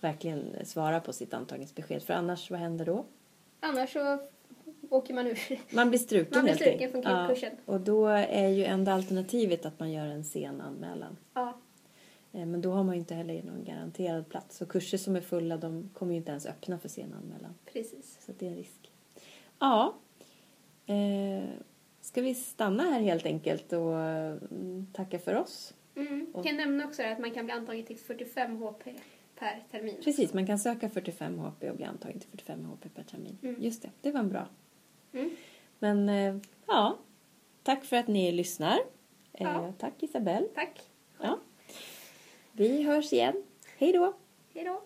verkligen 0.00 0.56
svarar 0.64 1.00
på 1.00 1.12
sitt 1.12 1.34
antagningsbesked. 1.34 2.02
För 2.02 2.14
annars, 2.14 2.50
vad 2.50 2.60
händer 2.60 2.84
då? 2.84 3.04
Annars 3.62 3.92
så 3.92 4.18
åker 4.90 5.14
man 5.14 5.26
ur. 5.26 5.38
Man 5.74 5.88
blir 5.88 5.98
struken 5.98 6.38
Man 6.38 6.44
blir 6.44 6.54
struken 6.54 6.90
från 6.90 7.28
kursen. 7.28 7.50
Ja, 7.66 7.72
och 7.72 7.80
då 7.80 8.06
är 8.06 8.48
ju 8.48 8.64
enda 8.64 8.92
alternativet 8.92 9.66
att 9.66 9.80
man 9.80 9.92
gör 9.92 10.06
en 10.06 10.24
sen 10.24 10.60
anmälan. 10.60 11.16
Ja. 11.34 11.60
Eh, 12.32 12.46
men 12.46 12.60
då 12.60 12.72
har 12.72 12.84
man 12.84 12.94
ju 12.94 12.98
inte 12.98 13.14
heller 13.14 13.42
någon 13.42 13.64
garanterad 13.64 14.28
plats. 14.28 14.60
Och 14.60 14.68
kurser 14.68 14.98
som 14.98 15.16
är 15.16 15.20
fulla 15.20 15.56
de 15.56 15.90
kommer 15.94 16.12
ju 16.12 16.18
inte 16.18 16.30
ens 16.30 16.46
öppna 16.46 16.78
för 16.78 16.88
sen 16.88 17.14
anmälan. 17.14 17.54
Precis. 17.72 18.18
Så 18.26 18.32
det 18.38 18.46
är 18.46 18.50
en 18.50 18.56
risk. 18.56 18.90
Ja. 19.58 19.94
Eh, 20.86 21.44
ska 22.00 22.22
vi 22.22 22.34
stanna 22.34 22.82
här 22.82 23.00
helt 23.00 23.26
enkelt 23.26 23.72
och 23.72 23.98
mm, 23.98 24.86
tacka 24.92 25.18
för 25.18 25.34
oss? 25.34 25.74
Mm. 25.96 26.26
Jag 26.34 26.44
kan 26.44 26.56
nämna 26.56 26.86
också 26.86 27.02
att 27.02 27.18
man 27.18 27.30
kan 27.30 27.44
bli 27.44 27.54
antagen 27.54 27.84
till 27.84 27.98
45 27.98 28.56
HP 28.56 28.88
per 29.42 29.62
termin. 29.70 29.96
Precis, 30.04 30.34
man 30.34 30.46
kan 30.46 30.58
söka 30.58 30.90
45 30.90 31.38
HP 31.38 31.70
och 31.70 31.76
bli 31.76 31.84
antagen 31.84 32.20
till 32.20 32.30
45 32.30 32.64
HP 32.64 32.94
per 32.94 33.02
termin. 33.02 33.38
Mm. 33.42 33.62
Just 33.62 33.82
det, 33.82 33.90
det 34.00 34.10
var 34.10 34.20
en 34.20 34.28
bra. 34.28 34.48
Mm. 35.12 35.30
Men 35.78 36.08
eh, 36.08 36.36
ja, 36.66 36.98
tack 37.62 37.84
för 37.84 37.96
att 37.96 38.08
ni 38.08 38.32
lyssnar. 38.32 38.78
Eh, 39.32 39.46
ja. 39.46 39.72
Tack 39.78 40.02
Isabelle. 40.02 40.46
Tack. 40.54 40.80
Ja. 41.20 41.38
Vi 42.52 42.82
hörs 42.82 43.12
igen. 43.12 43.42
Hej 43.78 43.92
då! 43.92 44.14
Hej 44.54 44.64
då! 44.64 44.82